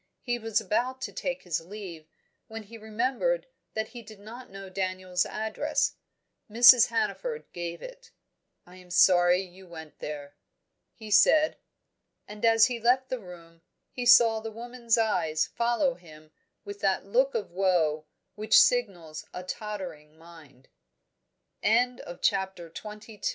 He 0.23 0.39
was 0.39 0.59
about 0.59 0.99
to 1.01 1.13
take 1.13 1.43
his 1.43 1.61
leave, 1.63 2.07
when 2.47 2.63
he 2.63 2.75
remembered 2.75 3.45
that 3.75 3.89
he 3.89 4.01
did 4.01 4.19
not 4.19 4.49
know 4.49 4.67
Daniel's 4.67 5.27
address: 5.27 5.93
Mrs. 6.49 6.87
Hannaford 6.87 7.45
gave 7.53 7.83
it. 7.83 8.09
"I 8.65 8.77
am 8.77 8.89
sorry 8.89 9.43
you 9.43 9.67
went 9.67 9.99
there," 9.99 10.33
he 10.95 11.11
said. 11.11 11.57
And 12.27 12.43
as 12.43 12.65
he 12.65 12.79
left 12.79 13.09
the 13.09 13.19
room, 13.19 13.61
he 13.91 14.07
saw 14.07 14.39
the 14.39 14.49
woman's 14.49 14.97
eyes 14.97 15.45
follow 15.45 15.93
him 15.93 16.31
with 16.65 16.79
that 16.79 17.05
look 17.05 17.35
of 17.35 17.51
woe 17.51 18.05
which 18.33 18.59
signals 18.59 19.25
a 19.35 19.43
tottering 19.43 20.17
mind. 20.17 20.67
CHAPTER 21.63 22.69
XXIII 22.69 22.71
Without 22.73 23.01
investigat 23.03 23.29